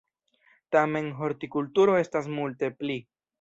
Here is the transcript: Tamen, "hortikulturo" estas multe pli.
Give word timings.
Tamen, 0.75 1.09
"hortikulturo" 1.19 1.99
estas 2.05 2.31
multe 2.39 2.73
pli. 2.81 2.99